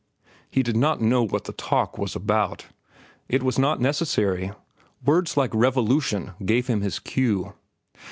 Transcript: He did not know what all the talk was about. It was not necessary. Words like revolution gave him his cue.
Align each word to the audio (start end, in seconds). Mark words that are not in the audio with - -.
He 0.49 0.63
did 0.63 0.75
not 0.75 0.99
know 0.99 1.21
what 1.21 1.43
all 1.43 1.45
the 1.45 1.53
talk 1.53 1.95
was 1.99 2.15
about. 2.15 2.65
It 3.29 3.43
was 3.43 3.59
not 3.59 3.79
necessary. 3.79 4.51
Words 5.05 5.37
like 5.37 5.53
revolution 5.53 6.31
gave 6.43 6.65
him 6.65 6.81
his 6.81 6.97
cue. 6.97 7.53